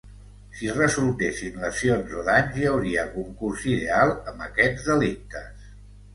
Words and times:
Si 0.59 0.69
resultessin 0.77 1.59
lesions 1.65 2.15
o 2.21 2.23
danys 2.31 2.57
hi 2.63 2.65
hauria 2.71 3.05
concurs 3.19 3.67
ideal 3.75 4.17
amb 4.35 4.43
aquests 4.49 4.91
delictes. 4.91 5.71